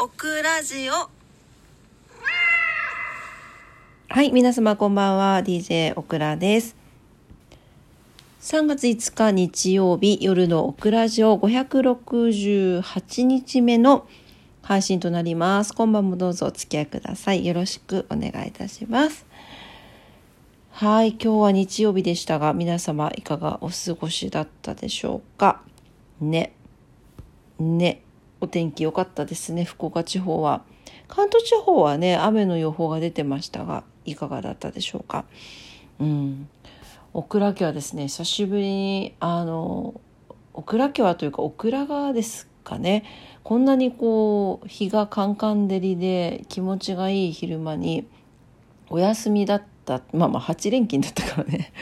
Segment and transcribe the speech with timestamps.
[0.00, 0.92] オクラジオ
[4.08, 5.42] はい、皆様こんばんは。
[5.44, 6.76] DJ オクラです。
[8.40, 14.06] 3月5日日曜日夜のオクラジオ568日目の
[14.62, 15.74] 配信となります。
[15.74, 17.44] 今晩もどうぞお付き合いください。
[17.44, 19.26] よろしくお願いいたします。
[20.70, 25.60] はい、今日は日曜日でしたが、皆様いかがお過ごしだったでしょうか？
[26.20, 26.52] ね。
[27.58, 28.02] ね。
[28.40, 30.62] お天気良かったですね、福岡地方は。
[31.08, 35.24] 関東地方はね、雨の予報が出てましたが、いかがだったでしょうか。
[35.98, 36.48] うん。
[37.14, 40.00] オクラ家はですね、久しぶりに、あの、
[40.54, 43.04] オクラ家はというか、オクラ川ですかね。
[43.42, 48.06] こんなにこう、日がカンカン照りで気持ちがいい昼間に、
[48.90, 51.72] お休みだった、まあまあ8連勤だったからね。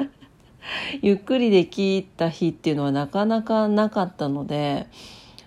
[1.02, 4.86] ゆっくりできた日っていうのはなかなかなかったので、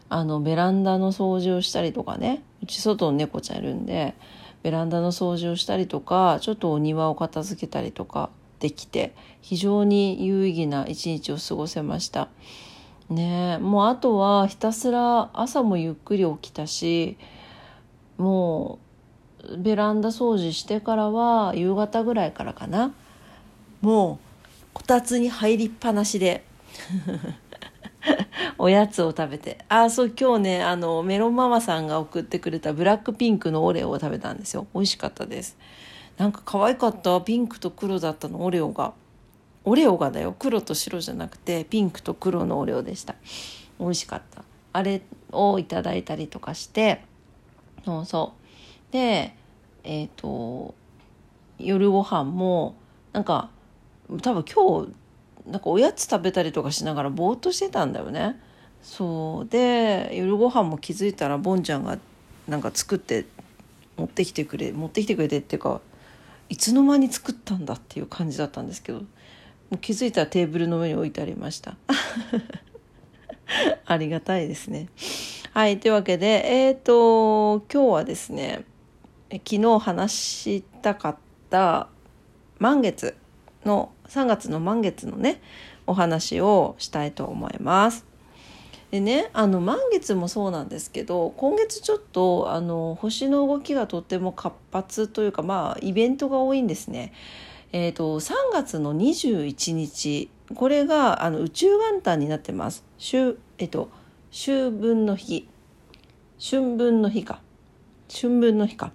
[0.10, 2.44] あのベランダの掃除をしたりとかね。
[2.64, 4.16] うち外の猫ちゃんいるんで
[4.64, 12.30] ベランダの掃除をしたりとかちょっとお庭を片付けたりとかできて非常に有意義な一日を過ごせました。
[13.10, 17.18] ねもうあとはひたすら朝もゆっくり起きたし
[18.18, 18.80] も
[19.50, 22.94] うベランダ掃除してからは夕方ぐらいからかな。
[23.82, 24.18] もう
[24.74, 26.44] こたつに入りっぱなしで。
[28.60, 29.60] おやつを食べて。
[29.70, 34.68] あそう今日ねあのメロンママさんが送ってくれたブラックピンクのオレオを食べたんですよ。
[34.74, 35.58] 美味しかったです。
[36.18, 37.22] なんか可愛かった。
[37.22, 38.44] ピンクと黒だったの。
[38.44, 38.94] オレオが。
[39.64, 40.36] オレオがだよ。
[40.38, 43.16] 黒と白じゃなくてピンクと黒のオレオでした。
[43.80, 44.44] 美味しかった。
[44.74, 47.04] あれをいただいたりとかして。
[47.86, 48.34] そうそ
[48.90, 48.94] う。
[48.94, 49.36] で
[49.84, 50.74] えっ、と
[51.60, 52.76] 夜ご飯も
[53.14, 53.50] なんか
[54.22, 54.94] 多分今日
[55.50, 58.40] なんかおやつ食べたりとかしながらぼーっとしてたんだよね。
[58.82, 59.50] そう。
[59.50, 61.98] で夜ご飯も気づいたらボンちゃんが
[62.48, 63.26] なんか作って
[63.98, 65.82] 持ってきてくれ持ってきてくれてっていうか
[66.50, 69.06] いつの間に作ったんだっていう感じだったんですけども
[69.72, 71.76] う気づいたらテーブルの上に置いてありました。
[73.86, 74.88] ありがたいですね。
[75.54, 78.64] はいというわけでえっ、ー、と今日はですね
[79.30, 81.18] 昨日話したかっ
[81.50, 81.90] た
[82.60, 83.16] 満月
[83.66, 85.42] の3月の満月のね
[85.86, 88.06] お話をしたいと思います。
[88.92, 97.14] でねあの満月もそうなんですけど今月ちょっとあの星の動きがとっても活発というかまあイベントが多いんですね。
[97.74, 102.86] えーと、3月の21日これがあの宇宙元旦になってます。
[102.98, 103.18] 秋,、
[103.58, 103.90] えーと、
[104.32, 105.50] 秋分の日
[106.40, 107.42] 春分の日か
[108.10, 108.94] 春分の日か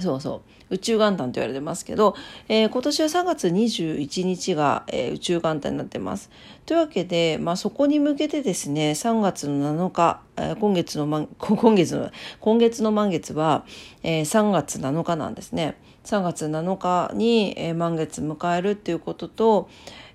[0.00, 2.16] そうそう宇宙元旦と言われてますけど、
[2.48, 6.30] えー、今年は3月21日が、えー、宇宙元旦になってます。
[6.64, 12.10] というわけで、まあ、そこに向けてですね3月の7日、えー、今月の満 今月の
[12.40, 13.66] 今月の満月は、
[14.02, 15.76] えー、3月7日なんですね。
[16.04, 19.68] 3月7日に、え、満月迎えるっていうことと,、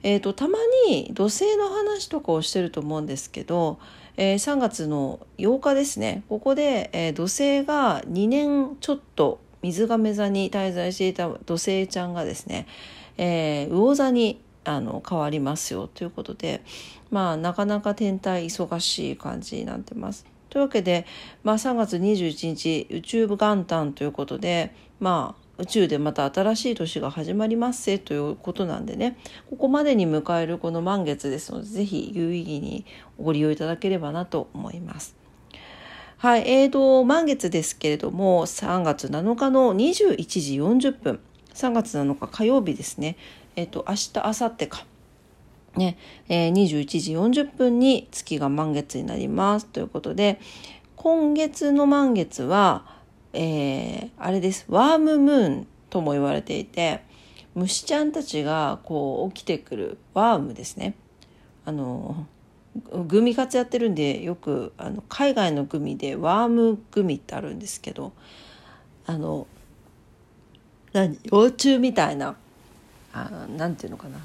[0.03, 0.57] えーと、たま
[0.89, 3.79] に土星の話とかをしてると思うんですけど、
[4.17, 12.67] えー、3月の8日ですねここで、え、土星が2年ちょっと水亀座に滞在していた土星ちゃんがですね、
[13.17, 16.61] えー、魚座にあの変わりますよということで
[17.09, 20.25] まあなかなか天体忙しい感じになってます。
[20.49, 21.05] というわけで、
[21.43, 29.17] まあ、3月21日宇宙元旦ということでまあ宇宙でまた新しい年が始まりますせということなんでね
[29.49, 32.85] ここまでに迎えるこの満月ですので是非有意義に
[33.19, 35.16] ご利用いただければなと思います。
[36.19, 41.19] はい、えーと、満月ですけれども、3月7日の21時40分、
[41.53, 43.17] 3月7日火曜日ですね、
[43.55, 44.85] えっ、ー、と、明日、明後日か、
[45.75, 45.95] ね、
[46.27, 47.13] えー、21時
[47.43, 49.67] 40分に月が満月になります。
[49.67, 50.39] ということで、
[50.95, 52.97] 今月の満月は、
[53.33, 57.03] えー、あれです、ワームムーンとも言われていて、
[57.53, 60.95] 虫ちゃんたちがこう起きてくるワームですね。
[61.63, 62.25] あの
[63.07, 68.13] グミ活やってるんでよくあの海外のグミでワームグミってあるんですけど
[69.05, 69.47] あの
[70.93, 72.35] 何幼虫みたいな
[73.13, 74.19] あなんていうのかな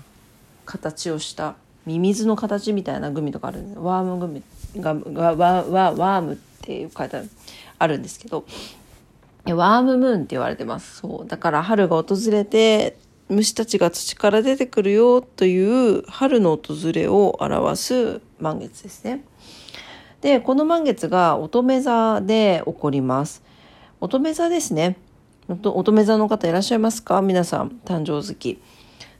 [0.65, 1.57] 形をした
[1.87, 4.43] ミミズの形みたいなグミとかあるんでワームグミ
[4.77, 7.31] ががワワワームって書いてある
[7.79, 8.45] あるんですけど
[9.47, 10.99] ワームムーンって言われてます。
[10.99, 11.29] そう。
[11.29, 12.97] だから春が訪れて
[13.29, 19.25] 虫たちが土から出てくるよという春の訪れを表す満月ですね。
[20.21, 23.43] で、この満月が乙女座で起こります。
[24.01, 24.97] 乙女座ですね。
[25.49, 27.23] 乙女座の方いらっしゃいますか？
[27.23, 28.61] 皆さん、誕生月。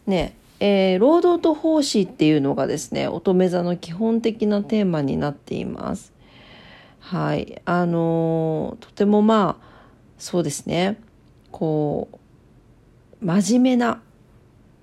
[0.07, 6.13] ね、えー、労働と奉仕っていうのがですね、乙女座の基本的なテーマになっています。
[7.03, 9.67] はいあのとてもまあ
[10.19, 11.01] そうですね
[11.51, 12.09] こ
[13.21, 14.01] う真面目な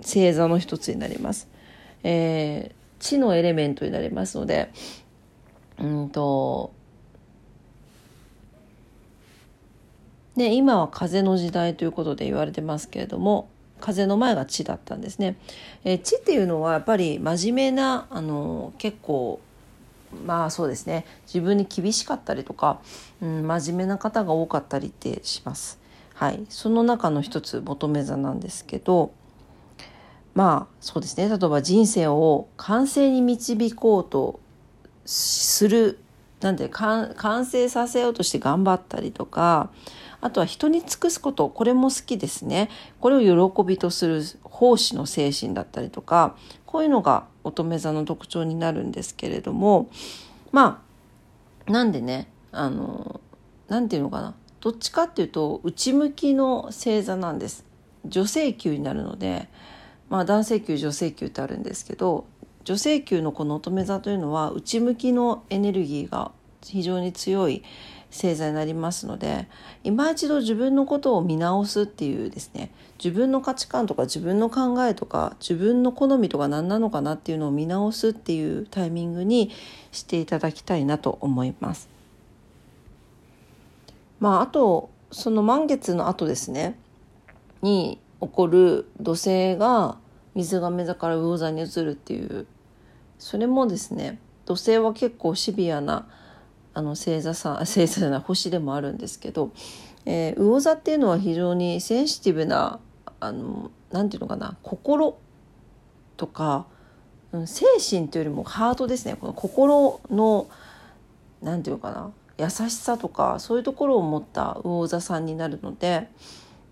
[0.02, 1.48] 星座の一つになります。
[2.04, 4.72] えー、地のエレメントになりますので
[5.80, 6.74] うんと
[10.36, 13.50] で今は風の時代ということで言われてますけれども
[13.80, 15.38] 風の前が地だったんですね。
[15.84, 19.40] え、地っていうのはやっぱり真面目なあの結構
[20.26, 22.80] まあそうですね自分に厳しかったりとか、
[23.22, 25.80] うん、真面目な方が多かったりってします。
[26.14, 29.12] はい、その中の一つ求め座なんですけど
[30.36, 31.28] まあそうですね。
[31.28, 34.40] 例えば人生を完成に導こうと
[35.06, 36.00] する
[36.42, 39.72] なんて完成させようとして頑張ったりとか
[40.22, 41.50] あとは人に尽くすこと。
[41.50, 42.70] これも好きですね。
[43.02, 46.36] これを喜びとする奉仕の精神だったりとか
[46.66, 49.90] こういうのが乙女座の特徴になるんですけれども
[50.52, 50.84] ま
[51.68, 53.22] あなんでねあの
[53.68, 54.36] なんていうのかな。
[54.62, 57.66] どっちかっていうと内向きの星座なんです。
[58.06, 59.50] 女性級になるので
[60.10, 62.26] まあ男性級女性級ってあるんですけど
[62.64, 66.32] 女性級のこの乙女座というのは内向きのエネルギーが
[66.64, 67.64] 非常に強い
[68.12, 69.48] 星座になりますので
[69.84, 72.72] 今一度自分のことを見直すっていうですね
[73.04, 79.52] 自分の価値観とか自分の考えとか自分の好みとか何なのかなっていうのを見直すっていうタイミングに
[79.92, 81.88] していただきたいなと思います。
[84.20, 86.78] まあ、あとその満月の後ですね
[87.62, 89.98] に起こる土星が
[90.36, 92.48] 水亀座から魚座に移るっていう。
[93.20, 96.08] それもですね土星は結構シビアな
[96.74, 99.52] あの星座さん 星座じゃない星でもあるんですけど、
[100.06, 102.80] えー、魚座っていうのは非常にセンシティブな
[103.20, 105.18] あのなんていうのかな心
[106.16, 106.66] とか、
[107.34, 109.16] うん、精神というよりもハートですね。
[109.20, 110.48] この心の
[111.42, 116.10] なんていうのかな優しさとかそういうところを持った魚座さんになるので、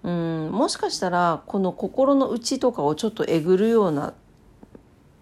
[0.03, 4.13] うん、もしかしたらこの心の内とかをちょっとえぐるような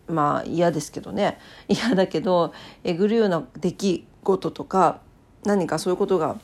[0.08, 1.40] まあ嫌ですけどね。
[1.68, 5.00] 嫌だけどえぐるような出来事とか
[5.44, 6.38] 何かそういうことが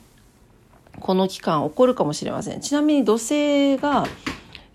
[1.00, 2.60] この期間起こるかもしれません。
[2.60, 4.04] ちなみに土星が、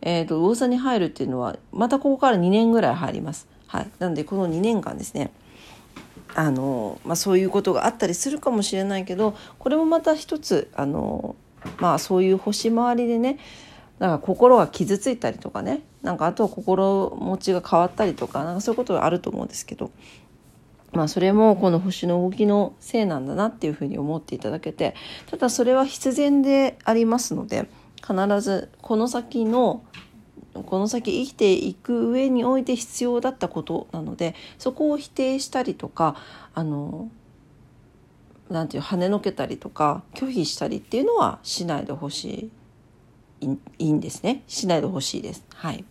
[0.01, 3.47] えーと、魚座に入るっていうのはまたここから2年ぐらい入ります。
[3.67, 5.31] はい、なのでこの2年間ですね。
[6.35, 11.35] あの、まあ、そういうことがあったりするかもしれないけどこれもまた一つあの、
[11.79, 13.39] まあ、そういう星回りでね
[13.99, 19.91] なんか心が傷ついたりとかねなんかあとは心持ちが変わったりとかなんかそういうことがあると思うんですけど
[20.93, 24.95] まあそれもこの星の動きのせいなんだなっていうふうに思っていただけて
[25.29, 27.67] ただそれは必然でありますので
[28.01, 29.83] 必ずこの先の
[30.65, 36.15] この先生きていく上において必要だったことなのでそこを否定したりとか
[36.55, 37.11] あの
[38.49, 42.51] なんていう跳ねのけたりとか拒否したりっていうのはしないでほしい。
[43.41, 44.43] いいんですね。
[44.47, 45.45] しないでほしいです。
[45.53, 45.85] はい、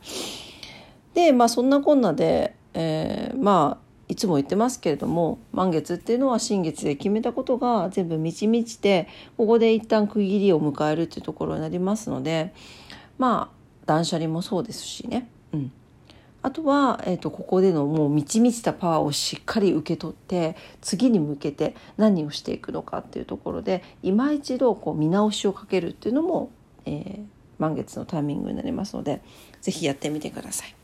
[1.14, 12.54] でまあそんなこんなで、えー、まあいつも言ってますけれども満月っていうのは新月で決めたことが全部満ち満ちてここで一旦区切りを迎えるっていうところになりますので
[13.18, 13.56] まあ
[13.86, 15.72] 断捨離もそうですしね、うん、
[16.46, 26.52] あとは、えーと、ここでのもう満ち満ちたパワーをしっかり受け取って次に向けて何をしていくのかっていうところで今一度こう見直しをかけるっていうのも、
[26.84, 27.24] えー、
[27.58, 29.22] 満月のタイミングになりますので
[29.60, 30.74] 是非やってみてください。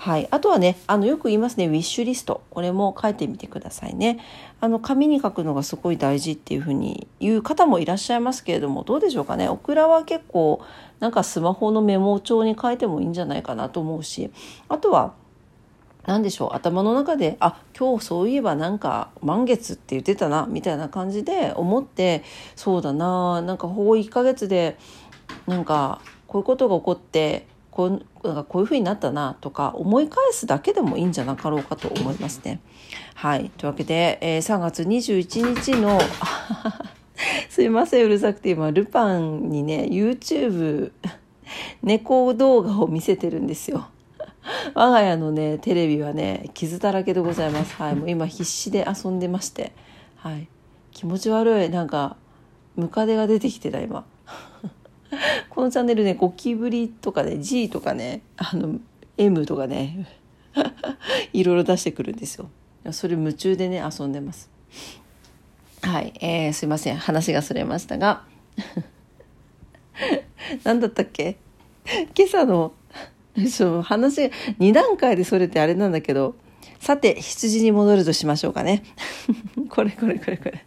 [0.00, 2.40] はい、あとはねあのよく言いますねウィッシュリスト。
[2.48, 4.18] これも書いてみてくださいね。
[4.58, 9.50] あの紙に書くのがすごい大事っていうふうに言う方もいらっしゃいますけれどもどうでしょうかね。
[9.50, 10.62] オクラは結構
[11.00, 14.30] なんかスマホのメモ帳に書いてもいいんじゃないかなと思うし。
[14.70, 15.12] あとは
[16.06, 16.54] 何でしょう。
[16.54, 22.24] 頭の中であ今日そういえばなんか満月って言ってたなみたいな感じで思って
[22.56, 24.78] そうだななんかほぼ1ヶ月で
[25.46, 27.90] なんかこういうことが起こってこう
[28.26, 32.60] なんかこういうふうになったなとか思い返すだけでもいいんじゃなかろうかと思いますね。
[33.14, 33.50] はい。
[33.56, 36.00] というわけで、えー、3月21日の
[37.48, 40.92] すいませんうるさくて今ルパンにね YouTube
[41.82, 43.88] 猫動画を見せてるんですよ。
[44.74, 47.74] 我が家のねテレビはね傷だらけでございます。
[47.74, 47.94] はい。
[47.94, 49.72] もう今必死で遊んでまして、
[50.16, 50.48] はい。
[50.92, 52.16] 気持ち悪いなんか
[52.76, 54.04] ムカデが出てきてた今。
[55.50, 58.78] このチャンネルねゴキブリとかね G とかねあの
[59.16, 60.06] M とかね
[61.32, 62.50] いろいろ出してくるんですよ。
[62.92, 64.50] それ夢中でね遊んでます。
[65.82, 66.96] はい、えー、すいません。
[66.96, 68.24] 話がそれましたが。
[70.64, 71.36] 何だったっけ？
[72.16, 72.72] 今朝の
[73.50, 74.22] そう話
[74.58, 76.34] 2段階でそれってあれなんだけど。
[76.80, 78.82] さて羊に戻るとしましょうかね。
[79.68, 80.64] これこれこれこれ。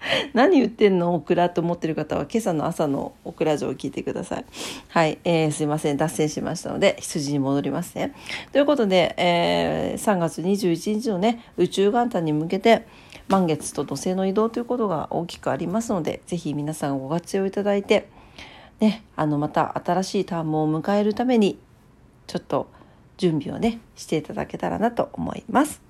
[0.32, 4.44] 何言ってんのオクラと思ってる方は今朝の朝のオクラ城を聞いてください。
[4.88, 8.14] はい、えー、すいません脱線しましたので羊に戻りますね。
[8.52, 12.86] ということで、えー、3月21日のね宇宙元旦に向けて
[13.28, 18.08] 満月と土星の移動ということが大きくありますので是非皆さんご活用いただいて、
[18.80, 21.58] ね、あのまた新しいタームを迎えるために
[22.26, 22.68] ちょっと
[23.18, 25.89] 準備をねしていただけたらなと思います。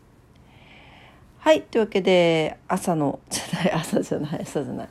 [1.51, 1.63] はい。
[1.63, 4.89] というわけで、朝の、じゃない、朝じゃない、朝じゃない。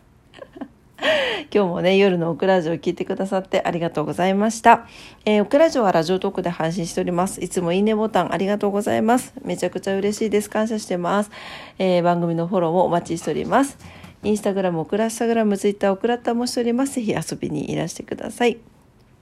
[1.56, 4.86] 今日もね、夜のオクラジオを聞いてくださってありがとうございました。
[5.24, 7.40] えー、オクラジオはラジオトークで配信しております。
[7.40, 9.34] いつもいいねボタンありがとうございます。
[9.42, 10.50] めちゃくちゃ嬉しいです。
[10.50, 11.32] 感謝してます。
[11.78, 13.78] えー、番組のフォローもお待ちしております。
[14.24, 16.96] インスタグラム、オクラスタグラム、ツイッター、オクラッタもしております。
[16.96, 18.58] ぜひ遊びにいらしてください。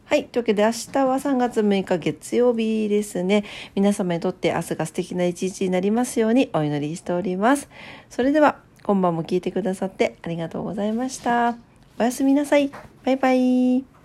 [0.08, 0.24] はい。
[0.24, 3.44] というわけで明日は3月6日月曜日ですね。
[3.76, 7.68] 皆様にとって明日が素敵な一日になりますようにお祈りしております。
[8.10, 11.58] それでは今晩も聞いてくださってありがとうございました。
[12.00, 12.72] おやすみなさい。
[13.04, 13.97] バイバイ。